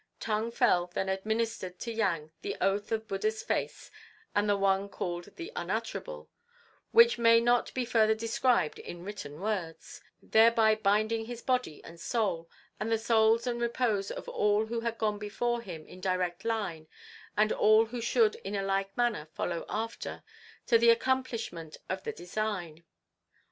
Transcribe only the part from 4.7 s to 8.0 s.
called the Unutterable (which may not be